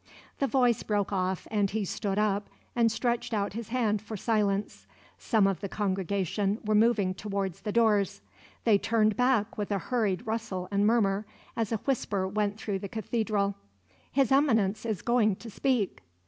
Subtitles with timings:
[0.39, 4.87] The voice broke off, and he stood up and stretched out his hand for silence.
[5.19, 9.77] Some of the congregation were moving towards the doors; and they turned back with a
[9.77, 13.53] hurried rustle and murmur, as a whisper went through the Cathedral:
[14.11, 16.01] "His Eminence is going to speak."